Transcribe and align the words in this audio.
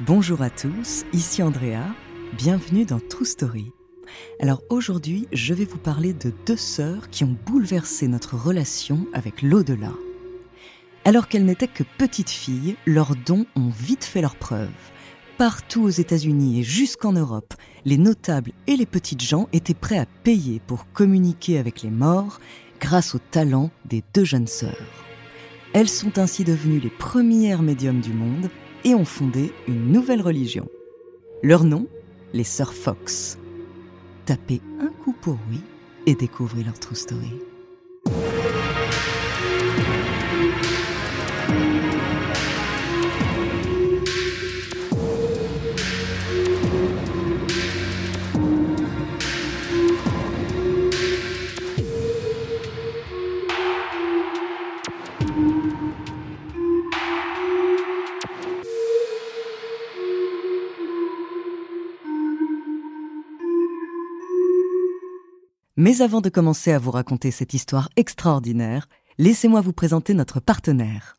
Bonjour 0.00 0.42
à 0.42 0.50
tous, 0.50 1.06
ici 1.14 1.42
Andrea, 1.42 1.80
bienvenue 2.36 2.84
dans 2.84 3.00
True 3.00 3.24
Story. 3.24 3.72
Alors 4.40 4.62
aujourd'hui, 4.68 5.26
je 5.32 5.54
vais 5.54 5.64
vous 5.64 5.78
parler 5.78 6.12
de 6.12 6.34
deux 6.44 6.58
sœurs 6.58 7.08
qui 7.08 7.24
ont 7.24 7.34
bouleversé 7.46 8.06
notre 8.06 8.36
relation 8.36 9.06
avec 9.14 9.40
l'au-delà. 9.40 9.92
Alors 11.06 11.28
qu'elles 11.28 11.46
n'étaient 11.46 11.66
que 11.66 11.82
petites 11.96 12.28
filles, 12.28 12.76
leurs 12.84 13.16
dons 13.16 13.46
ont 13.56 13.70
vite 13.70 14.04
fait 14.04 14.20
leur 14.20 14.36
preuve. 14.36 14.68
Partout 15.38 15.84
aux 15.84 15.88
États-Unis 15.88 16.60
et 16.60 16.62
jusqu'en 16.62 17.14
Europe, 17.14 17.54
les 17.86 17.96
notables 17.96 18.52
et 18.66 18.76
les 18.76 18.86
petites 18.86 19.22
gens 19.22 19.48
étaient 19.54 19.72
prêts 19.72 19.98
à 19.98 20.06
payer 20.24 20.60
pour 20.66 20.92
communiquer 20.92 21.56
avec 21.58 21.80
les 21.80 21.90
morts 21.90 22.38
grâce 22.80 23.14
au 23.14 23.18
talent 23.18 23.70
des 23.86 24.04
deux 24.12 24.24
jeunes 24.24 24.46
sœurs. 24.46 25.06
Elles 25.72 25.88
sont 25.88 26.18
ainsi 26.18 26.44
devenues 26.44 26.80
les 26.80 26.90
premières 26.90 27.62
médiums 27.62 28.02
du 28.02 28.12
monde 28.12 28.50
et 28.86 28.94
ont 28.94 29.04
fondé 29.04 29.52
une 29.66 29.90
nouvelle 29.90 30.22
religion. 30.22 30.68
Leur 31.42 31.64
nom, 31.64 31.88
les 32.32 32.44
Sœurs 32.44 32.72
Fox. 32.72 33.36
Tapez 34.26 34.60
un 34.80 34.90
coup 35.02 35.12
pour 35.12 35.36
oui 35.50 35.60
et 36.06 36.14
découvrez 36.14 36.62
leur 36.62 36.78
true 36.78 36.94
story. 36.94 37.34
Mais 65.78 66.00
avant 66.00 66.22
de 66.22 66.30
commencer 66.30 66.72
à 66.72 66.78
vous 66.78 66.90
raconter 66.90 67.30
cette 67.30 67.52
histoire 67.52 67.90
extraordinaire, 67.96 68.88
laissez-moi 69.18 69.60
vous 69.60 69.74
présenter 69.74 70.14
notre 70.14 70.40
partenaire. 70.40 71.18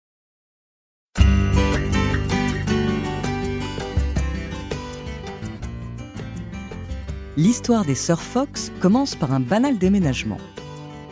L'histoire 7.37 7.85
des 7.85 7.95
sœurs 7.95 8.21
Fox 8.21 8.73
commence 8.81 9.15
par 9.15 9.31
un 9.31 9.39
banal 9.39 9.77
déménagement. 9.77 10.37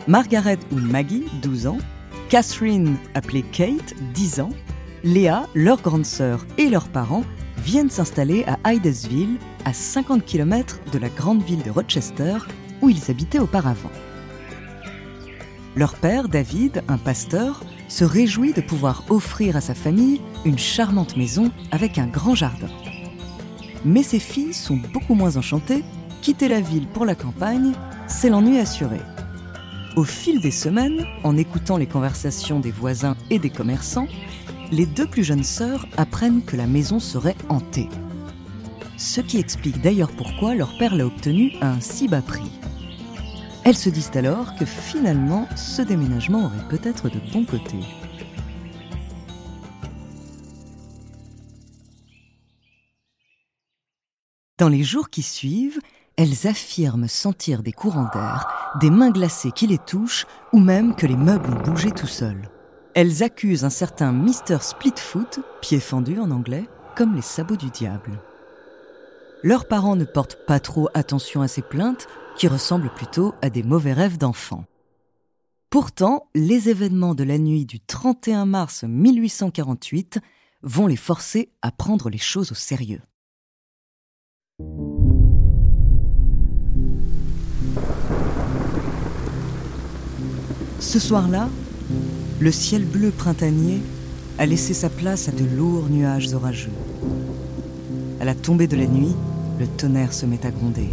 Margaret 0.06 0.58
ou 0.70 0.76
Maggie, 0.76 1.24
12 1.40 1.66
ans, 1.66 1.78
Catherine, 2.28 2.96
appelée 3.14 3.42
Kate, 3.42 3.94
10 4.12 4.40
ans, 4.40 4.50
Léa, 5.02 5.46
leur 5.54 5.80
grande 5.80 6.04
sœur 6.04 6.44
et 6.58 6.68
leurs 6.68 6.88
parents 6.88 7.24
viennent 7.56 7.88
s'installer 7.88 8.44
à 8.44 8.70
Hydesville, 8.70 9.38
à 9.64 9.72
50 9.72 10.26
km 10.26 10.78
de 10.92 10.98
la 10.98 11.08
grande 11.08 11.42
ville 11.42 11.62
de 11.62 11.70
Rochester, 11.70 12.36
où 12.82 12.90
ils 12.90 13.10
habitaient 13.10 13.38
auparavant. 13.38 13.90
Leur 15.74 15.94
père, 15.94 16.28
David, 16.28 16.82
un 16.88 16.98
pasteur, 16.98 17.62
se 17.90 18.04
réjouit 18.04 18.52
de 18.52 18.60
pouvoir 18.60 19.04
offrir 19.10 19.56
à 19.56 19.60
sa 19.60 19.74
famille 19.74 20.20
une 20.44 20.58
charmante 20.58 21.16
maison 21.16 21.50
avec 21.72 21.98
un 21.98 22.06
grand 22.06 22.34
jardin. 22.34 22.68
Mais 23.84 24.02
ses 24.02 24.20
filles 24.20 24.54
sont 24.54 24.78
beaucoup 24.94 25.14
moins 25.14 25.36
enchantées. 25.36 25.84
Quitter 26.22 26.48
la 26.48 26.60
ville 26.60 26.86
pour 26.86 27.04
la 27.04 27.14
campagne, 27.14 27.72
c'est 28.06 28.30
l'ennui 28.30 28.58
assuré. 28.58 28.98
Au 29.96 30.04
fil 30.04 30.40
des 30.40 30.52
semaines, 30.52 31.04
en 31.24 31.36
écoutant 31.36 31.76
les 31.76 31.86
conversations 31.86 32.60
des 32.60 32.70
voisins 32.70 33.16
et 33.28 33.40
des 33.40 33.50
commerçants, 33.50 34.06
les 34.70 34.86
deux 34.86 35.06
plus 35.06 35.24
jeunes 35.24 35.42
sœurs 35.42 35.86
apprennent 35.96 36.44
que 36.44 36.56
la 36.56 36.68
maison 36.68 37.00
serait 37.00 37.36
hantée. 37.48 37.88
Ce 38.96 39.20
qui 39.20 39.38
explique 39.38 39.80
d'ailleurs 39.80 40.12
pourquoi 40.12 40.54
leur 40.54 40.78
père 40.78 40.94
l'a 40.94 41.06
obtenue 41.06 41.54
à 41.60 41.72
un 41.72 41.80
si 41.80 42.06
bas 42.06 42.22
prix. 42.22 42.59
Elles 43.70 43.76
se 43.76 43.88
disent 43.88 44.10
alors 44.16 44.56
que 44.56 44.64
finalement, 44.64 45.46
ce 45.54 45.80
déménagement 45.80 46.46
aurait 46.46 46.68
peut-être 46.68 47.08
de 47.08 47.20
bons 47.32 47.44
côtés. 47.44 47.78
Dans 54.58 54.68
les 54.68 54.82
jours 54.82 55.08
qui 55.08 55.22
suivent, 55.22 55.78
elles 56.16 56.48
affirment 56.48 57.06
sentir 57.06 57.62
des 57.62 57.70
courants 57.70 58.10
d'air, 58.12 58.74
des 58.80 58.90
mains 58.90 59.12
glacées 59.12 59.52
qui 59.52 59.68
les 59.68 59.78
touchent, 59.78 60.26
ou 60.52 60.58
même 60.58 60.96
que 60.96 61.06
les 61.06 61.14
meubles 61.14 61.50
ont 61.54 61.62
bougé 61.62 61.92
tout 61.92 62.08
seuls. 62.08 62.50
Elles 62.96 63.22
accusent 63.22 63.64
un 63.64 63.70
certain 63.70 64.10
Mr. 64.10 64.58
Splitfoot, 64.62 65.38
pied 65.60 65.78
fendu 65.78 66.18
en 66.18 66.32
anglais, 66.32 66.68
comme 66.96 67.14
les 67.14 67.22
sabots 67.22 67.54
du 67.54 67.70
diable. 67.70 68.20
Leurs 69.42 69.66
parents 69.66 69.96
ne 69.96 70.04
portent 70.04 70.44
pas 70.46 70.60
trop 70.60 70.88
attention 70.92 71.40
à 71.40 71.48
ces 71.48 71.62
plaintes, 71.62 72.06
qui 72.36 72.46
ressemblent 72.46 72.92
plutôt 72.92 73.34
à 73.40 73.48
des 73.48 73.62
mauvais 73.62 73.92
rêves 73.92 74.18
d'enfants. 74.18 74.64
Pourtant, 75.70 76.28
les 76.34 76.68
événements 76.68 77.14
de 77.14 77.24
la 77.24 77.38
nuit 77.38 77.64
du 77.64 77.80
31 77.80 78.44
mars 78.44 78.84
1848 78.84 80.18
vont 80.62 80.86
les 80.86 80.96
forcer 80.96 81.50
à 81.62 81.70
prendre 81.70 82.10
les 82.10 82.18
choses 82.18 82.52
au 82.52 82.54
sérieux. 82.54 83.00
Ce 90.80 90.98
soir-là, 90.98 91.48
le 92.40 92.52
ciel 92.52 92.84
bleu 92.84 93.10
printanier 93.10 93.80
a 94.38 94.44
laissé 94.44 94.74
sa 94.74 94.90
place 94.90 95.28
à 95.28 95.32
de 95.32 95.44
lourds 95.44 95.88
nuages 95.88 96.32
orageux. 96.34 96.72
À 98.20 98.24
la 98.24 98.34
tombée 98.34 98.66
de 98.66 98.76
la 98.76 98.86
nuit, 98.86 99.14
le 99.60 99.66
tonnerre 99.66 100.14
se 100.14 100.24
met 100.24 100.44
à 100.46 100.50
gronder. 100.50 100.88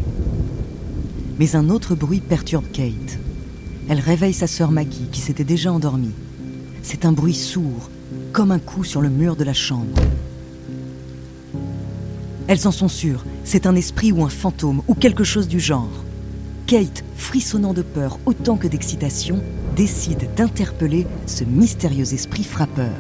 Mais 1.40 1.56
un 1.56 1.70
autre 1.70 1.96
bruit 1.96 2.20
perturbe 2.20 2.69
Kate. 2.74 3.18
Elle 3.88 4.02
réveille 4.02 4.34
sa 4.34 4.46
sœur 4.46 4.72
Maggie, 4.72 5.08
qui 5.10 5.22
s'était 5.22 5.46
déjà 5.46 5.72
endormie. 5.72 6.12
C'est 6.84 7.06
un 7.06 7.14
bruit 7.14 7.34
sourd, 7.34 7.90
comme 8.34 8.52
un 8.52 8.60
coup 8.60 8.84
sur 8.84 9.02
le 9.02 9.10
mur 9.10 9.38
de 9.38 9.46
la 9.46 9.54
chambre. 9.54 9.98
Elles 12.48 12.68
en 12.68 12.72
sont 12.72 12.90
sûres, 12.90 13.24
c'est 13.46 13.66
un 13.68 13.75
esprit 13.75 14.12
ou 14.12 14.24
un 14.25 14.30
fantôme, 14.30 14.81
ou 14.90 14.96
quelque 14.96 15.24
chose 15.24 15.48
du 15.48 15.62
genre. 15.62 16.04
Kate, 16.66 17.06
frissonnant 17.16 17.74
de 17.74 17.84
peur 17.84 18.20
autant 18.25 18.58
que 18.58 18.68
d'excitation, 18.68 19.42
décide 19.78 20.30
d'interpeller 20.36 21.08
ce 21.25 21.46
mystérieux 21.46 22.13
esprit 22.13 22.44
frappeur. 22.44 22.94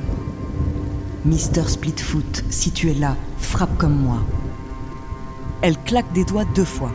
Mister 1.25 1.63
Splitfoot, 1.67 2.45
si 2.49 2.71
tu 2.71 2.89
es 2.89 2.93
là, 2.93 3.17
frappe 3.37 3.77
comme 3.77 3.99
moi. 3.99 4.25
Elle 5.61 5.77
claque 5.77 6.11
des 6.13 6.23
doigts 6.23 6.45
deux 6.53 6.63
fois. 6.63 6.91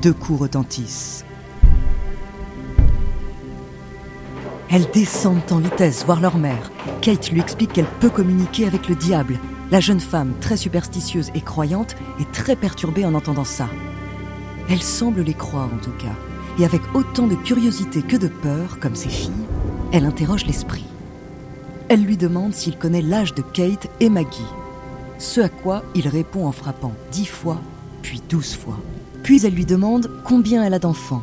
Deux 0.00 0.12
coups 0.12 0.42
retentissent. 0.42 1.24
Elles 4.70 4.88
descendent 4.92 5.40
en 5.50 5.58
vitesse 5.58 6.04
voir 6.04 6.20
leur 6.20 6.38
mère. 6.38 6.70
Kate 7.00 7.30
lui 7.32 7.40
explique 7.40 7.72
qu'elle 7.72 7.86
peut 8.00 8.10
communiquer 8.10 8.66
avec 8.66 8.88
le 8.88 8.94
diable. 8.94 9.40
La 9.72 9.80
jeune 9.80 10.00
femme, 10.00 10.34
très 10.40 10.56
superstitieuse 10.56 11.30
et 11.34 11.40
croyante, 11.40 11.96
est 12.20 12.30
très 12.30 12.54
perturbée 12.54 13.04
en 13.04 13.14
entendant 13.14 13.44
ça. 13.44 13.68
Elle 14.68 14.82
semble 14.82 15.22
les 15.22 15.34
croire 15.34 15.68
en 15.72 15.78
tout 15.78 15.96
cas, 15.98 16.14
et 16.60 16.64
avec 16.64 16.82
autant 16.94 17.26
de 17.26 17.34
curiosité 17.34 18.02
que 18.02 18.16
de 18.16 18.28
peur, 18.28 18.78
comme 18.78 18.94
ses 18.94 19.08
filles, 19.08 19.32
elle 19.92 20.06
interroge 20.06 20.46
l'esprit. 20.46 20.86
Elle 21.88 22.04
lui 22.04 22.16
demande 22.16 22.54
s'il 22.54 22.76
connaît 22.76 23.02
l'âge 23.02 23.34
de 23.34 23.42
Kate 23.42 23.88
et 23.98 24.10
Maggie. 24.10 24.52
Ce 25.18 25.40
à 25.40 25.48
quoi 25.48 25.82
il 25.94 26.08
répond 26.08 26.46
en 26.46 26.52
frappant 26.52 26.92
dix 27.10 27.26
fois, 27.26 27.60
puis 28.02 28.20
douze 28.28 28.54
fois. 28.54 28.78
Puis 29.22 29.44
elle 29.44 29.54
lui 29.54 29.64
demande 29.64 30.10
combien 30.24 30.62
elle 30.62 30.74
a 30.74 30.78
d'enfants. 30.78 31.22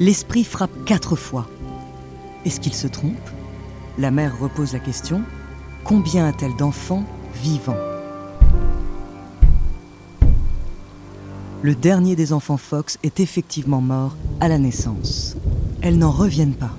L'esprit 0.00 0.44
frappe 0.44 0.84
quatre 0.86 1.16
fois. 1.16 1.46
Est-ce 2.44 2.60
qu'il 2.60 2.74
se 2.74 2.86
trompe? 2.86 3.30
La 3.98 4.10
mère 4.10 4.38
repose 4.40 4.72
la 4.72 4.78
question 4.78 5.22
combien 5.84 6.26
a-t-elle 6.26 6.56
d'enfants 6.56 7.04
vivants? 7.42 7.76
Le 11.62 11.74
dernier 11.74 12.16
des 12.16 12.32
enfants 12.32 12.56
Fox 12.56 12.98
est 13.02 13.20
effectivement 13.20 13.80
mort 13.80 14.16
à 14.40 14.48
la 14.48 14.58
naissance. 14.58 15.36
Elles 15.80 15.98
n'en 15.98 16.10
reviennent 16.10 16.54
pas. 16.54 16.72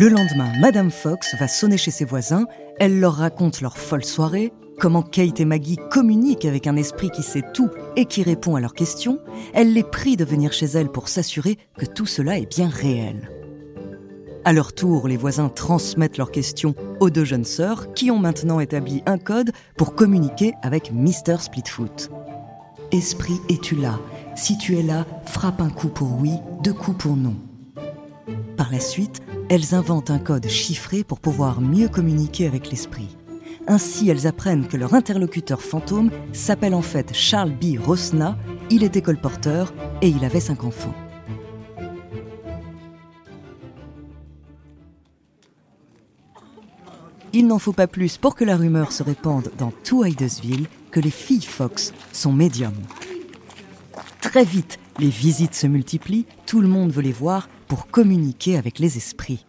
Le 0.00 0.08
lendemain, 0.08 0.52
Madame 0.60 0.92
Fox 0.92 1.34
va 1.40 1.48
sonner 1.48 1.76
chez 1.76 1.90
ses 1.90 2.04
voisins, 2.04 2.46
elle 2.78 3.00
leur 3.00 3.14
raconte 3.14 3.60
leur 3.60 3.76
folle 3.76 4.04
soirée, 4.04 4.52
comment 4.78 5.02
Kate 5.02 5.40
et 5.40 5.44
Maggie 5.44 5.80
communiquent 5.90 6.44
avec 6.44 6.68
un 6.68 6.76
esprit 6.76 7.10
qui 7.10 7.24
sait 7.24 7.42
tout 7.52 7.68
et 7.96 8.04
qui 8.04 8.22
répond 8.22 8.54
à 8.54 8.60
leurs 8.60 8.74
questions, 8.74 9.18
elle 9.54 9.72
les 9.72 9.82
prie 9.82 10.16
de 10.16 10.24
venir 10.24 10.52
chez 10.52 10.66
elle 10.66 10.88
pour 10.88 11.08
s'assurer 11.08 11.58
que 11.76 11.84
tout 11.84 12.06
cela 12.06 12.38
est 12.38 12.48
bien 12.48 12.68
réel. 12.68 13.28
À 14.44 14.52
leur 14.52 14.72
tour, 14.72 15.08
les 15.08 15.16
voisins 15.16 15.48
transmettent 15.48 16.18
leurs 16.18 16.30
questions 16.30 16.76
aux 17.00 17.10
deux 17.10 17.24
jeunes 17.24 17.44
sœurs 17.44 17.92
qui 17.92 18.12
ont 18.12 18.20
maintenant 18.20 18.60
établi 18.60 19.02
un 19.04 19.18
code 19.18 19.50
pour 19.76 19.96
communiquer 19.96 20.52
avec 20.62 20.92
Mr. 20.92 21.40
Splitfoot. 21.40 22.08
Esprit, 22.92 23.40
es-tu 23.48 23.74
là? 23.74 23.98
Si 24.36 24.58
tu 24.58 24.78
es 24.78 24.82
là, 24.84 25.06
frappe 25.24 25.60
un 25.60 25.70
coup 25.70 25.88
pour 25.88 26.20
oui, 26.20 26.34
deux 26.62 26.72
coups 26.72 26.98
pour 26.98 27.16
non. 27.16 27.34
Par 28.56 28.70
la 28.70 28.78
suite, 28.80 29.22
elles 29.48 29.74
inventent 29.74 30.10
un 30.10 30.18
code 30.18 30.46
chiffré 30.46 31.04
pour 31.04 31.20
pouvoir 31.20 31.60
mieux 31.60 31.88
communiquer 31.88 32.46
avec 32.46 32.70
l'esprit. 32.70 33.16
Ainsi, 33.66 34.08
elles 34.08 34.26
apprennent 34.26 34.66
que 34.66 34.76
leur 34.76 34.94
interlocuteur 34.94 35.62
fantôme 35.62 36.10
s'appelle 36.32 36.74
en 36.74 36.82
fait 36.82 37.14
Charles 37.14 37.52
B. 37.52 37.78
Rosna, 37.78 38.36
il 38.70 38.84
était 38.84 39.02
colporteur 39.02 39.72
et 40.02 40.08
il 40.08 40.24
avait 40.24 40.40
cinq 40.40 40.64
enfants. 40.64 40.94
Il 47.34 47.46
n'en 47.46 47.58
faut 47.58 47.72
pas 47.72 47.86
plus 47.86 48.16
pour 48.16 48.34
que 48.34 48.44
la 48.44 48.56
rumeur 48.56 48.90
se 48.90 49.02
répande 49.02 49.50
dans 49.58 49.70
tout 49.84 50.04
Hydesville 50.04 50.66
que 50.90 51.00
les 51.00 51.10
filles 51.10 51.42
Fox 51.42 51.92
sont 52.12 52.32
médiums. 52.32 52.72
Très 54.20 54.44
vite, 54.44 54.78
les 54.98 55.10
visites 55.10 55.54
se 55.54 55.66
multiplient, 55.66 56.26
tout 56.46 56.60
le 56.60 56.68
monde 56.68 56.90
veut 56.90 57.02
les 57.02 57.12
voir 57.12 57.48
pour 57.68 57.88
communiquer 57.88 58.56
avec 58.56 58.78
les 58.78 58.96
esprits. 58.96 59.44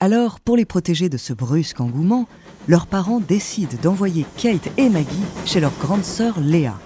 Alors, 0.00 0.38
pour 0.38 0.56
les 0.56 0.64
protéger 0.64 1.08
de 1.08 1.16
ce 1.16 1.32
brusque 1.32 1.80
engouement, 1.80 2.28
leurs 2.68 2.86
parents 2.86 3.18
décident 3.18 3.76
d'envoyer 3.82 4.24
Kate 4.36 4.70
et 4.76 4.88
Maggie 4.88 5.08
chez 5.44 5.58
leur 5.58 5.72
grande 5.80 6.04
sœur 6.04 6.38
Léa, 6.40 6.78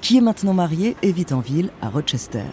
qui 0.00 0.18
est 0.18 0.20
maintenant 0.20 0.52
mariée 0.52 0.96
et 1.02 1.12
vit 1.12 1.32
en 1.32 1.40
ville 1.40 1.70
à 1.80 1.88
Rochester. 1.88 2.44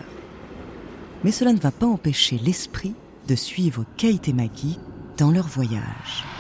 Mais 1.24 1.32
cela 1.32 1.52
ne 1.52 1.60
va 1.60 1.72
pas 1.72 1.88
empêcher 1.88 2.38
l'esprit 2.38 2.94
de 3.28 3.36
suivre 3.36 3.86
Kate 3.98 4.28
et 4.28 4.34
Maggie 4.34 4.78
dans 5.18 5.32
leur 5.32 5.48
voyage. 5.48 6.33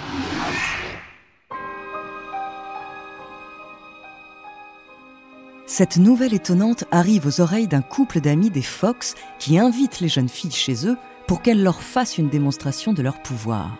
Cette 5.75 5.97
nouvelle 5.97 6.35
étonnante 6.35 6.83
arrive 6.91 7.25
aux 7.25 7.41
oreilles 7.41 7.67
d'un 7.67 7.81
couple 7.81 8.21
d'amis 8.21 8.51
des 8.51 8.61
Fox 8.61 9.15
qui 9.39 9.57
invitent 9.57 10.01
les 10.01 10.07
jeunes 10.07 10.29
filles 10.29 10.51
chez 10.51 10.85
eux 10.85 10.97
pour 11.25 11.41
qu'elles 11.41 11.63
leur 11.63 11.81
fassent 11.81 12.19
une 12.19 12.29
démonstration 12.29 12.93
de 12.93 13.01
leur 13.01 13.23
pouvoir. 13.23 13.75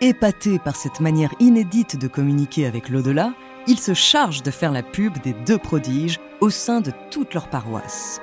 Épatés 0.00 0.60
par 0.60 0.76
cette 0.76 1.00
manière 1.00 1.34
inédite 1.40 1.96
de 1.96 2.06
communiquer 2.06 2.64
avec 2.64 2.88
l'au-delà, 2.88 3.34
ils 3.66 3.80
se 3.80 3.92
chargent 3.92 4.44
de 4.44 4.52
faire 4.52 4.70
la 4.70 4.84
pub 4.84 5.20
des 5.22 5.32
deux 5.32 5.58
prodiges 5.58 6.20
au 6.40 6.48
sein 6.48 6.80
de 6.80 6.92
toute 7.10 7.34
leur 7.34 7.48
paroisse. 7.48 8.20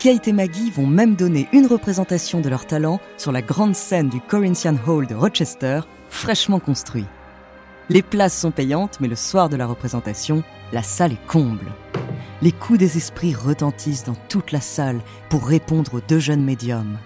Kate 0.00 0.26
et 0.26 0.32
Maggie 0.32 0.72
vont 0.72 0.88
même 0.88 1.14
donner 1.14 1.46
une 1.52 1.68
représentation 1.68 2.40
de 2.40 2.48
leur 2.48 2.66
talent 2.66 2.98
sur 3.16 3.30
la 3.30 3.42
grande 3.42 3.76
scène 3.76 4.08
du 4.08 4.20
Corinthian 4.20 4.74
Hall 4.88 5.06
de 5.06 5.14
Rochester, 5.14 5.82
fraîchement 6.08 6.58
construit. 6.58 7.06
Les 7.90 8.02
places 8.02 8.36
sont 8.36 8.50
payantes, 8.50 8.98
mais 9.00 9.08
le 9.08 9.14
soir 9.14 9.48
de 9.48 9.56
la 9.56 9.66
représentation, 9.66 10.42
la 10.72 10.82
salle 10.82 11.12
est 11.12 11.26
comble. 11.28 11.66
Les 12.42 12.52
coups 12.52 12.78
des 12.78 12.96
esprits 12.96 13.34
retentissent 13.34 14.04
dans 14.04 14.16
toute 14.28 14.50
la 14.50 14.62
salle 14.62 15.00
pour 15.28 15.46
répondre 15.46 15.94
aux 15.94 16.00
deux 16.00 16.18
jeunes 16.18 16.44
médiums. 16.44 16.96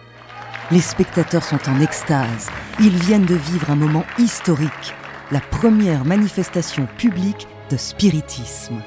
Les 0.71 0.81
spectateurs 0.81 1.43
sont 1.43 1.59
en 1.69 1.81
extase. 1.81 2.49
Ils 2.79 2.97
viennent 2.97 3.27
de 3.27 3.35
vivre 3.35 3.71
un 3.71 3.77
moment 3.77 4.05
historique, 4.19 4.95
la 5.33 5.41
première 5.41 6.05
manifestation 6.05 6.87
publique 6.99 7.49
de 7.71 7.77
spiritisme. 7.77 8.81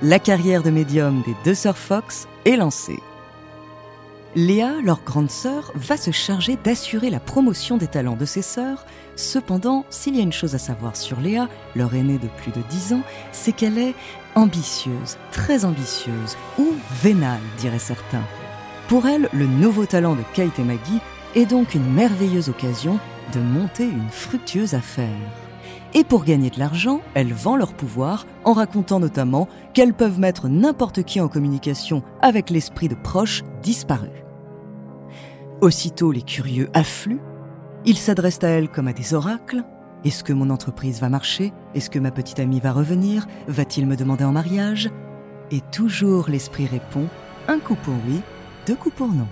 La 0.00 0.18
carrière 0.18 0.62
de 0.62 0.70
médium 0.70 1.22
des 1.26 1.34
deux 1.44 1.54
sœurs 1.54 1.78
Fox 1.78 2.26
est 2.46 2.56
lancée. 2.56 3.00
Léa, 4.34 4.72
leur 4.82 5.02
grande 5.02 5.30
sœur, 5.30 5.72
va 5.74 5.96
se 5.96 6.10
charger 6.10 6.58
d'assurer 6.62 7.08
la 7.08 7.20
promotion 7.20 7.76
des 7.76 7.86
talents 7.86 8.16
de 8.16 8.26
ses 8.26 8.42
sœurs. 8.42 8.84
Cependant, 9.14 9.86
s'il 9.88 10.16
y 10.16 10.20
a 10.20 10.22
une 10.22 10.32
chose 10.32 10.54
à 10.54 10.58
savoir 10.58 10.96
sur 10.96 11.20
Léa, 11.20 11.48
leur 11.74 11.94
aînée 11.94 12.18
de 12.18 12.28
plus 12.28 12.52
de 12.52 12.60
10 12.68 12.92
ans, 12.94 13.02
c'est 13.32 13.52
qu'elle 13.52 13.78
est 13.78 13.94
ambitieuse, 14.36 15.16
très 15.32 15.64
ambitieuse, 15.64 16.36
ou 16.58 16.74
vénale, 17.02 17.40
diraient 17.58 17.78
certains. 17.78 18.22
Pour 18.86 19.06
elle, 19.06 19.28
le 19.32 19.46
nouveau 19.46 19.86
talent 19.86 20.14
de 20.14 20.22
Kate 20.34 20.58
et 20.58 20.62
Maggie 20.62 21.00
est 21.34 21.46
donc 21.46 21.74
une 21.74 21.90
merveilleuse 21.92 22.48
occasion 22.48 23.00
de 23.32 23.40
monter 23.40 23.84
une 23.84 24.08
fructueuse 24.10 24.74
affaire. 24.74 25.08
Et 25.94 26.04
pour 26.04 26.24
gagner 26.24 26.50
de 26.50 26.58
l'argent, 26.58 27.00
elles 27.14 27.32
vendent 27.32 27.58
leur 27.58 27.74
pouvoir 27.74 28.26
en 28.44 28.52
racontant 28.52 29.00
notamment 29.00 29.48
qu'elles 29.72 29.94
peuvent 29.94 30.20
mettre 30.20 30.48
n'importe 30.48 31.02
qui 31.02 31.20
en 31.20 31.28
communication 31.28 32.02
avec 32.20 32.50
l'esprit 32.50 32.88
de 32.88 32.94
proches 32.94 33.42
disparus. 33.62 34.10
Aussitôt, 35.62 36.12
les 36.12 36.22
curieux 36.22 36.68
affluent. 36.74 37.20
Ils 37.86 37.96
s'adressent 37.96 38.44
à 38.44 38.48
elle 38.48 38.68
comme 38.68 38.88
à 38.88 38.92
des 38.92 39.14
oracles. 39.14 39.64
Est-ce 40.04 40.22
que 40.22 40.32
mon 40.32 40.50
entreprise 40.50 41.00
va 41.00 41.08
marcher? 41.08 41.52
Est-ce 41.74 41.90
que 41.90 41.98
ma 41.98 42.10
petite 42.10 42.38
amie 42.38 42.60
va 42.60 42.72
revenir? 42.72 43.26
Va-t-il 43.48 43.86
me 43.86 43.96
demander 43.96 44.24
en 44.24 44.32
mariage? 44.32 44.90
Et 45.50 45.60
toujours 45.72 46.28
l'esprit 46.28 46.66
répond 46.66 47.08
un 47.48 47.58
coup 47.58 47.76
pour 47.76 47.94
oui, 48.06 48.20
deux 48.66 48.74
coups 48.74 48.94
pour 48.96 49.08
non. 49.08 49.28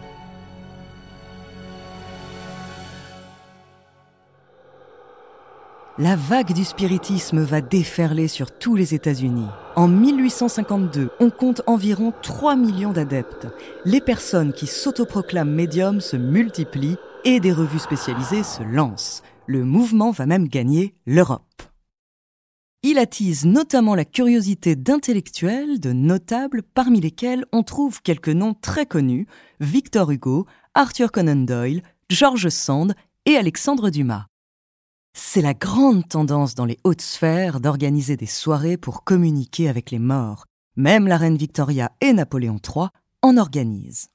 La 5.96 6.16
vague 6.16 6.52
du 6.52 6.64
spiritisme 6.64 7.40
va 7.40 7.60
déferler 7.60 8.26
sur 8.26 8.50
tous 8.50 8.74
les 8.74 8.94
États-Unis. 8.94 9.46
En 9.76 9.86
1852, 9.86 11.10
on 11.20 11.30
compte 11.30 11.62
environ 11.68 12.12
3 12.20 12.56
millions 12.56 12.92
d'adeptes. 12.92 13.46
Les 13.84 14.00
personnes 14.00 14.52
qui 14.52 14.66
s'autoproclament 14.66 15.54
médiums 15.54 16.00
se 16.00 16.16
multiplient 16.16 16.96
et 17.24 17.38
des 17.38 17.52
revues 17.52 17.78
spécialisées 17.78 18.42
se 18.42 18.64
lancent. 18.64 19.22
Le 19.46 19.64
mouvement 19.64 20.10
va 20.10 20.24
même 20.24 20.48
gagner 20.48 20.94
l'Europe. 21.04 21.62
Il 22.82 22.98
attise 22.98 23.44
notamment 23.44 23.94
la 23.94 24.04
curiosité 24.04 24.74
d'intellectuels, 24.74 25.80
de 25.80 25.92
notables, 25.92 26.62
parmi 26.62 27.00
lesquels 27.00 27.44
on 27.52 27.62
trouve 27.62 28.00
quelques 28.02 28.28
noms 28.28 28.54
très 28.54 28.86
connus 28.86 29.26
Victor 29.60 30.10
Hugo, 30.10 30.46
Arthur 30.74 31.12
Conan 31.12 31.44
Doyle, 31.44 31.82
George 32.08 32.48
Sand 32.48 32.94
et 33.26 33.36
Alexandre 33.36 33.90
Dumas. 33.90 34.26
C'est 35.14 35.42
la 35.42 35.54
grande 35.54 36.08
tendance 36.08 36.54
dans 36.54 36.64
les 36.64 36.78
hautes 36.84 37.02
sphères 37.02 37.60
d'organiser 37.60 38.16
des 38.16 38.26
soirées 38.26 38.76
pour 38.76 39.04
communiquer 39.04 39.68
avec 39.68 39.90
les 39.90 39.98
morts. 39.98 40.46
Même 40.76 41.06
la 41.06 41.18
reine 41.18 41.36
Victoria 41.36 41.92
et 42.00 42.12
Napoléon 42.12 42.56
III 42.56 42.88
en 43.22 43.36
organisent. 43.36 44.08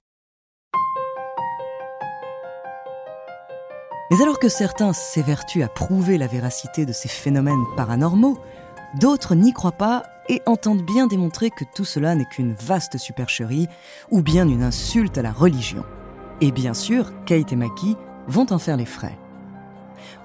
Mais 4.11 4.21
alors 4.21 4.39
que 4.39 4.49
certains 4.49 4.93
s'évertuent 4.93 5.63
à 5.63 5.67
prouver 5.67 6.17
la 6.17 6.27
véracité 6.27 6.85
de 6.85 6.93
ces 6.93 7.09
phénomènes 7.09 7.63
paranormaux, 7.77 8.37
d'autres 8.99 9.35
n'y 9.35 9.53
croient 9.53 9.71
pas 9.71 10.03
et 10.27 10.41
entendent 10.45 10.85
bien 10.85 11.07
démontrer 11.07 11.49
que 11.49 11.65
tout 11.75 11.85
cela 11.85 12.15
n'est 12.15 12.25
qu'une 12.25 12.53
vaste 12.53 12.97
supercherie 12.97 13.67
ou 14.11 14.21
bien 14.21 14.47
une 14.47 14.63
insulte 14.63 15.17
à 15.17 15.21
la 15.21 15.31
religion. 15.31 15.83
Et 16.41 16.51
bien 16.51 16.73
sûr, 16.73 17.11
Kate 17.25 17.51
et 17.51 17.55
Mackie 17.55 17.97
vont 18.27 18.51
en 18.51 18.59
faire 18.59 18.77
les 18.77 18.85
frais 18.85 19.17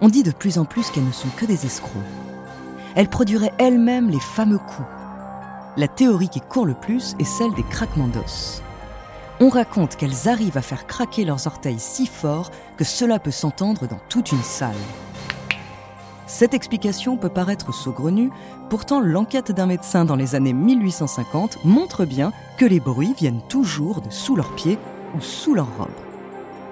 on 0.00 0.08
dit 0.08 0.22
de 0.22 0.32
plus 0.32 0.58
en 0.58 0.64
plus 0.64 0.90
qu'elles 0.90 1.06
ne 1.06 1.12
sont 1.12 1.28
que 1.36 1.46
des 1.46 1.66
escrocs. 1.66 2.02
Elles 2.94 3.08
produiraient 3.08 3.54
elles-mêmes 3.58 4.10
les 4.10 4.20
fameux 4.20 4.58
coups. 4.58 4.88
La 5.76 5.88
théorie 5.88 6.28
qui 6.28 6.40
court 6.40 6.66
le 6.66 6.74
plus 6.74 7.16
est 7.18 7.24
celle 7.24 7.52
des 7.54 7.64
craquements 7.64 8.08
d'os. 8.08 8.62
On 9.40 9.48
raconte 9.48 9.96
qu'elles 9.96 10.28
arrivent 10.28 10.56
à 10.56 10.62
faire 10.62 10.86
craquer 10.86 11.24
leurs 11.24 11.46
orteils 11.46 11.80
si 11.80 12.06
fort 12.06 12.50
que 12.76 12.84
cela 12.84 13.18
peut 13.18 13.32
s'entendre 13.32 13.88
dans 13.88 13.98
toute 14.08 14.32
une 14.32 14.42
salle. 14.42 14.74
Cette 16.26 16.54
explication 16.54 17.16
peut 17.16 17.28
paraître 17.28 17.74
saugrenue, 17.74 18.30
pourtant 18.70 19.00
l'enquête 19.00 19.52
d'un 19.52 19.66
médecin 19.66 20.04
dans 20.04 20.16
les 20.16 20.34
années 20.34 20.52
1850 20.52 21.64
montre 21.64 22.04
bien 22.04 22.32
que 22.58 22.64
les 22.64 22.80
bruits 22.80 23.14
viennent 23.18 23.42
toujours 23.48 24.00
de 24.00 24.10
sous 24.10 24.36
leurs 24.36 24.54
pieds 24.54 24.78
ou 25.16 25.20
sous 25.20 25.54
leur 25.54 25.76
robe. 25.76 25.88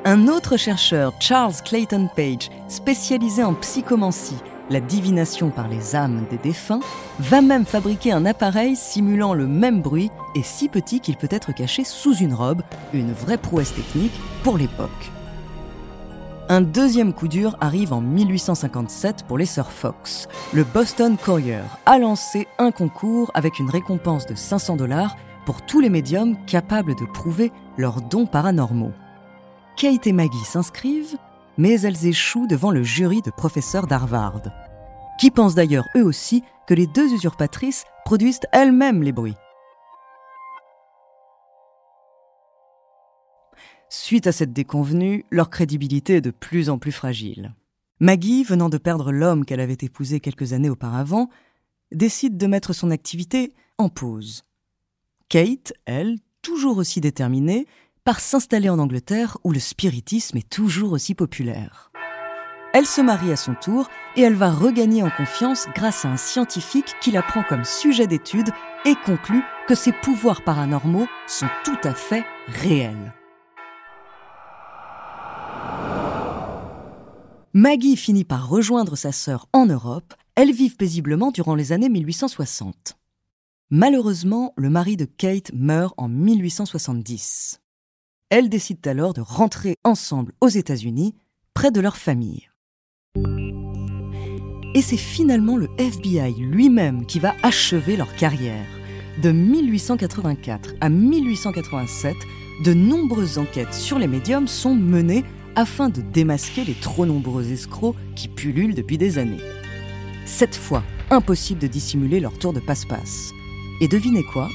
Un 0.04 0.26
autre 0.26 0.57
chercheur, 0.57 1.12
Charles 1.21 1.54
Clayton 1.64 2.09
Page, 2.16 2.50
spécialisé 2.69 3.45
en 3.45 3.54
psychomancie, 3.54 4.40
la 4.73 4.81
divination 4.81 5.50
par 5.50 5.69
les 5.69 5.95
âmes 5.95 6.25
des 6.31 6.38
défunts, 6.38 6.81
va 7.21 7.43
même 7.43 7.67
fabriquer 7.67 8.12
un 8.12 8.25
appareil 8.25 8.75
simulant 8.75 9.35
le 9.35 9.47
même 9.47 9.83
bruit 9.83 10.11
et 10.35 10.43
si 10.43 10.69
petit 10.69 11.00
qu'il 11.00 11.17
peut 11.17 11.29
être 11.31 11.52
caché 11.52 11.85
sous 11.85 12.17
une 12.17 12.35
robe, 12.35 12.62
une 12.93 13.12
vraie 13.12 13.38
prouesse 13.38 13.75
technique 13.75 14.19
pour 14.43 14.57
l'époque. 14.57 15.12
Un 16.49 16.61
deuxième 16.61 17.12
coup 17.12 17.29
dur 17.29 17.57
arrive 17.61 17.93
en 17.93 18.00
1857 18.00 19.25
pour 19.29 19.38
les 19.38 19.47
Sir 19.47 19.71
Fox. 19.71 20.29
Le 20.52 20.64
Boston 20.64 21.17
Courier 21.17 21.61
a 21.87 21.99
lancé 21.99 22.49
un 22.59 22.73
concours 22.73 23.31
avec 23.35 23.59
une 23.59 23.71
récompense 23.71 24.26
de 24.26 24.35
500 24.35 24.76
dollars 24.76 25.17
pour 25.47 25.62
tous 25.62 25.81
les 25.81 25.88
médiums 25.88 26.37
capables 26.47 26.95
de 26.95 27.05
prouver 27.05 27.52
leurs 27.76 28.00
dons 28.00 28.26
paranormaux. 28.26 28.93
Kate 29.76 30.07
et 30.07 30.12
Maggie 30.12 30.45
s'inscrivent, 30.45 31.17
mais 31.59 31.81
elles 31.81 32.07
échouent 32.07 32.47
devant 32.47 32.71
le 32.71 32.83
jury 32.83 33.23
de 33.23 33.31
professeurs 33.31 33.87
d'Harvard, 33.87 34.41
qui 35.23 35.31
pensent 35.31 35.55
d'ailleurs 35.55 35.87
eux 35.95 36.02
aussi 36.02 36.43
que 36.67 36.75
les 36.75 36.88
deux 36.88 37.14
usurpatrices 37.14 37.85
produisent 38.05 38.41
elles-mêmes 38.50 39.05
les 39.05 39.12
bruits. 39.12 39.37
Suite 43.88 44.26
à 44.26 44.33
cette 44.33 44.52
déconvenue, 44.52 45.25
leur 45.31 45.49
crédibilité 45.49 46.17
est 46.17 46.21
de 46.23 46.33
plus 46.33 46.69
en 46.71 46.79
plus 46.79 46.91
fragile. 46.91 47.55
Maggie, 48.00 48.43
venant 48.43 48.69
de 48.69 48.79
perdre 48.79 49.12
l'homme 49.12 49.45
qu'elle 49.45 49.61
avait 49.61 49.79
épousé 49.81 50.19
quelques 50.19 50.55
années 50.55 50.71
auparavant, 50.71 51.29
décide 51.93 52.37
de 52.37 52.49
mettre 52.49 52.73
son 52.73 52.91
activité 52.91 53.55
en 53.79 53.88
pause. 53.91 54.43
Kate, 55.29 55.73
elle, 55.85 56.19
toujours 56.43 56.79
aussi 56.79 57.00
déterminée, 57.00 57.69
part 58.02 58.19
s'installer 58.19 58.71
en 58.71 58.81
Angleterre 58.81 59.38
où 59.45 59.52
le 59.52 59.61
spiritisme 59.61 60.38
est 60.38 60.50
toujours 60.50 60.91
aussi 60.91 61.14
populaire. 61.14 61.91
Elle 62.75 62.87
se 62.87 63.02
marie 63.02 63.33
à 63.33 63.37
son 63.37 63.55
tour 63.55 63.88
et 64.17 64.23
elle 64.23 64.35
va 64.35 64.50
regagner 64.50 65.02
en 65.02 65.11
confiance 65.11 65.67
grâce 65.75 66.07
à 66.07 66.09
un 66.09 66.17
scientifique 66.17 66.95
qui 67.02 67.11
la 67.11 67.23
prend 67.23 67.43
comme 67.43 67.64
sujet 67.64 68.07
d'étude 68.07 68.49
et 68.87 68.95
conclut 69.05 69.43
que 69.69 69.75
ses 69.75 69.93
pouvoirs 69.93 70.43
paranormaux 70.43 71.07
sont 71.26 71.49
tout 71.64 71.76
à 71.85 71.93
fait 71.93 72.25
réels. 72.47 73.12
Maggie 77.52 77.97
finit 77.99 78.25
par 78.25 78.49
rejoindre 78.49 78.97
sa 78.97 79.12
sœur 79.12 79.47
en 79.52 79.67
Europe. 79.67 80.14
Elles 80.35 80.52
vivent 80.52 80.76
paisiblement 80.76 81.31
durant 81.31 81.55
les 81.55 81.73
années 81.73 81.91
1860. 81.91 82.97
Malheureusement, 83.69 84.55
le 84.57 84.71
mari 84.71 84.97
de 84.97 85.05
Kate 85.05 85.52
meurt 85.52 85.93
en 85.99 86.09
1870. 86.09 87.61
Elles 88.31 88.49
décident 88.49 88.91
alors 88.91 89.12
de 89.12 89.21
rentrer 89.21 89.76
ensemble 89.85 90.33
aux 90.41 90.49
États-Unis, 90.49 91.14
près 91.52 91.71
de 91.71 91.81
leur 91.81 91.99
famille. 91.99 92.49
Et 94.75 94.81
c'est 94.83 94.97
finalement 94.97 95.57
le 95.57 95.69
FBI 95.79 96.35
lui-même 96.38 97.05
qui 97.05 97.19
va 97.19 97.35
achever 97.43 97.97
leur 97.97 98.14
carrière. 98.17 98.67
De 99.23 99.31
1884 99.31 100.75
à 100.81 100.88
1887, 100.88 102.17
de 102.64 102.73
nombreuses 102.73 103.38
enquêtes 103.38 103.75
sur 103.75 103.99
les 103.99 104.07
médiums 104.07 104.49
sont 104.49 104.75
menées 104.75 105.25
afin 105.57 105.91
de 105.91 106.00
démasquer 106.00 106.64
les 106.64 106.75
trop 106.75 107.05
nombreux 107.05 107.52
escrocs 107.52 107.97
qui 108.17 108.29
pullulent 108.29 108.75
depuis 108.75 108.97
des 108.97 109.19
années. 109.19 109.43
Cette 110.25 110.57
fois, 110.57 110.83
impossible 111.11 111.61
de 111.61 111.67
dissimuler 111.67 112.21
leur 112.21 112.38
tour 112.38 112.55
de 112.55 112.61
passe-passe. 112.61 113.33
Et 113.83 113.88
devinez 113.88 114.25
quoi? 114.25 114.49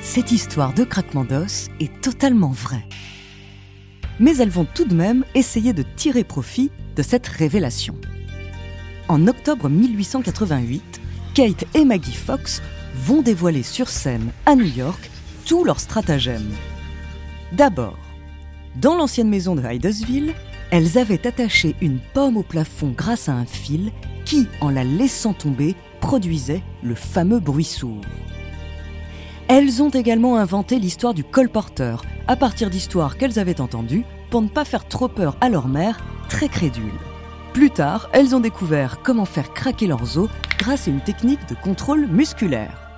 Cette 0.00 0.32
histoire 0.32 0.72
de 0.72 0.84
craquement 0.84 1.24
d'os 1.24 1.68
est 1.80 2.00
totalement 2.00 2.52
vraie. 2.52 2.86
Mais 4.20 4.36
elles 4.38 4.48
vont 4.48 4.66
tout 4.74 4.86
de 4.86 4.94
même 4.94 5.24
essayer 5.34 5.74
de 5.74 5.84
tirer 5.96 6.24
profit 6.24 6.70
de 6.96 7.02
cette 7.02 7.26
révélation. 7.26 7.94
En 9.08 9.26
octobre 9.26 9.70
1888, 9.70 11.00
Kate 11.32 11.64
et 11.74 11.86
Maggie 11.86 12.12
Fox 12.12 12.60
vont 12.94 13.22
dévoiler 13.22 13.62
sur 13.62 13.88
scène 13.88 14.32
à 14.44 14.54
New 14.54 14.66
York 14.66 15.10
tous 15.46 15.64
leurs 15.64 15.80
stratagèmes. 15.80 16.52
D'abord, 17.52 17.96
dans 18.76 18.94
l'ancienne 18.94 19.30
maison 19.30 19.54
de 19.54 19.62
Hydesville, 19.62 20.34
elles 20.70 20.98
avaient 20.98 21.26
attaché 21.26 21.74
une 21.80 22.00
pomme 22.12 22.36
au 22.36 22.42
plafond 22.42 22.92
grâce 22.94 23.30
à 23.30 23.32
un 23.32 23.46
fil 23.46 23.92
qui, 24.26 24.46
en 24.60 24.68
la 24.68 24.84
laissant 24.84 25.32
tomber, 25.32 25.74
produisait 26.02 26.62
le 26.82 26.94
fameux 26.94 27.40
bruit 27.40 27.64
sourd. 27.64 28.02
Elles 29.48 29.82
ont 29.82 29.88
également 29.88 30.36
inventé 30.36 30.78
l'histoire 30.78 31.14
du 31.14 31.24
colporteur, 31.24 32.04
à 32.26 32.36
partir 32.36 32.68
d'histoires 32.68 33.16
qu'elles 33.16 33.38
avaient 33.38 33.62
entendues, 33.62 34.04
pour 34.28 34.42
ne 34.42 34.48
pas 34.48 34.66
faire 34.66 34.86
trop 34.86 35.08
peur 35.08 35.38
à 35.40 35.48
leur 35.48 35.66
mère, 35.66 35.98
très 36.28 36.50
crédule. 36.50 36.92
Plus 37.58 37.72
tard, 37.72 38.08
elles 38.12 38.36
ont 38.36 38.40
découvert 38.40 39.02
comment 39.02 39.24
faire 39.24 39.52
craquer 39.52 39.88
leurs 39.88 40.16
os 40.16 40.30
grâce 40.60 40.86
à 40.86 40.92
une 40.92 41.00
technique 41.00 41.44
de 41.48 41.56
contrôle 41.56 42.06
musculaire. 42.06 42.88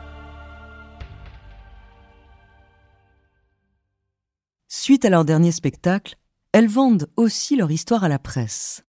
Suite 4.69 5.07
à 5.07 5.09
leur 5.09 5.25
dernier 5.25 5.51
spectacle, 5.51 6.17
elles 6.53 6.69
vendent 6.69 7.09
aussi 7.17 7.57
leur 7.57 7.71
histoire 7.71 8.05
à 8.05 8.11
la 8.11 8.19
presse. 8.19 8.85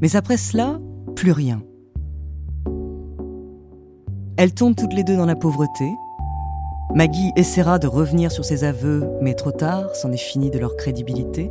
Mais 0.00 0.16
après 0.16 0.36
cela, 0.36 0.80
plus 1.14 1.30
rien. 1.30 1.62
Elles 4.36 4.54
tombent 4.54 4.74
toutes 4.74 4.92
les 4.92 5.04
deux 5.04 5.16
dans 5.16 5.24
la 5.24 5.36
pauvreté. 5.36 5.88
Maggie 6.94 7.32
essaiera 7.36 7.78
de 7.78 7.86
revenir 7.86 8.30
sur 8.32 8.44
ses 8.44 8.64
aveux, 8.64 9.06
mais 9.20 9.34
trop 9.34 9.50
tard, 9.50 9.94
c'en 9.94 10.12
est 10.12 10.16
fini 10.16 10.50
de 10.50 10.58
leur 10.58 10.76
crédibilité. 10.76 11.50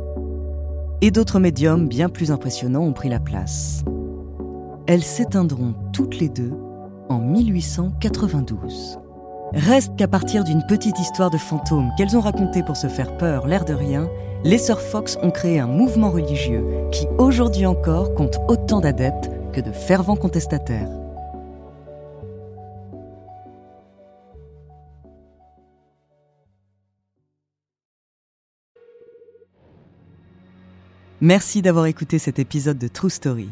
Et 1.02 1.10
d'autres 1.10 1.38
médiums 1.38 1.86
bien 1.86 2.08
plus 2.08 2.30
impressionnants 2.30 2.82
ont 2.82 2.92
pris 2.92 3.08
la 3.08 3.20
place. 3.20 3.84
Elles 4.86 5.02
s'éteindront 5.02 5.74
toutes 5.92 6.18
les 6.18 6.28
deux 6.28 6.52
en 7.08 7.18
1892. 7.18 8.98
Reste 9.52 9.94
qu'à 9.96 10.08
partir 10.08 10.42
d'une 10.42 10.64
petite 10.66 10.98
histoire 10.98 11.30
de 11.30 11.38
fantômes 11.38 11.90
qu'elles 11.96 12.16
ont 12.16 12.20
racontée 12.20 12.62
pour 12.62 12.76
se 12.76 12.88
faire 12.88 13.16
peur, 13.16 13.46
l'air 13.46 13.64
de 13.64 13.74
rien, 13.74 14.08
les 14.42 14.58
sœurs 14.58 14.80
Fox 14.80 15.18
ont 15.22 15.30
créé 15.30 15.60
un 15.60 15.66
mouvement 15.66 16.10
religieux 16.10 16.64
qui 16.90 17.06
aujourd'hui 17.18 17.66
encore 17.66 18.14
compte 18.14 18.38
autant 18.48 18.80
d'adeptes 18.80 19.30
que 19.52 19.60
de 19.60 19.70
fervents 19.70 20.16
contestataires. 20.16 21.05
Merci 31.22 31.62
d'avoir 31.62 31.86
écouté 31.86 32.18
cet 32.18 32.38
épisode 32.38 32.76
de 32.76 32.88
True 32.88 33.08
Story. 33.08 33.48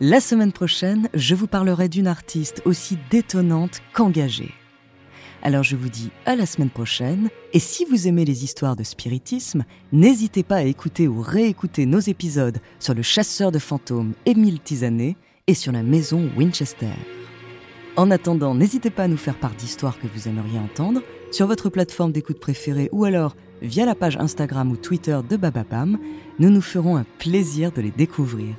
La 0.00 0.20
semaine 0.20 0.52
prochaine, 0.52 1.10
je 1.12 1.34
vous 1.34 1.46
parlerai 1.46 1.90
d'une 1.90 2.06
artiste 2.06 2.62
aussi 2.64 2.96
détonnante 3.10 3.82
qu'engagée. 3.92 4.54
Alors 5.42 5.64
je 5.64 5.76
vous 5.76 5.90
dis 5.90 6.10
à 6.24 6.34
la 6.34 6.46
semaine 6.46 6.70
prochaine, 6.70 7.28
et 7.52 7.58
si 7.58 7.84
vous 7.84 8.08
aimez 8.08 8.24
les 8.24 8.42
histoires 8.42 8.74
de 8.74 8.84
spiritisme, 8.84 9.66
n'hésitez 9.92 10.42
pas 10.42 10.56
à 10.56 10.62
écouter 10.62 11.06
ou 11.06 11.20
réécouter 11.20 11.84
nos 11.84 12.00
épisodes 12.00 12.56
sur 12.78 12.94
le 12.94 13.02
chasseur 13.02 13.52
de 13.52 13.58
fantômes 13.58 14.14
Émile 14.24 14.60
Tisanet 14.60 15.16
et 15.46 15.54
sur 15.54 15.72
la 15.72 15.82
maison 15.82 16.30
Winchester. 16.38 16.94
En 17.96 18.10
attendant, 18.10 18.54
n'hésitez 18.54 18.88
pas 18.88 19.02
à 19.02 19.08
nous 19.08 19.18
faire 19.18 19.38
part 19.38 19.54
d'histoires 19.54 19.98
que 19.98 20.06
vous 20.06 20.26
aimeriez 20.26 20.58
entendre 20.58 21.02
sur 21.30 21.46
votre 21.46 21.68
plateforme 21.68 22.12
d'écoute 22.12 22.40
préférée 22.40 22.88
ou 22.92 23.04
alors 23.04 23.36
via 23.62 23.86
la 23.86 23.94
page 23.94 24.16
Instagram 24.16 24.70
ou 24.72 24.76
Twitter 24.76 25.18
de 25.28 25.36
Bababam. 25.36 25.98
Nous 26.38 26.50
nous 26.50 26.60
ferons 26.60 26.96
un 26.96 27.06
plaisir 27.18 27.72
de 27.72 27.80
les 27.80 27.90
découvrir. 27.90 28.54